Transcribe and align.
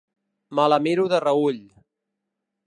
Me 0.59 0.65
la 0.73 0.79
miro 0.85 1.05
de 1.11 1.19
reüll. 1.27 1.61